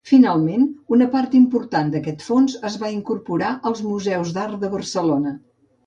Finalment 0.09 0.63
una 0.97 1.07
part 1.15 1.35
important 1.41 1.93
d'aquest 1.97 2.25
fons 2.29 2.57
es 2.73 2.81
va 2.85 2.91
incorporar 2.97 3.53
als 3.71 3.87
Museus 3.93 4.37
d'Art 4.39 4.63
de 4.67 4.77
Barcelona. 4.79 5.41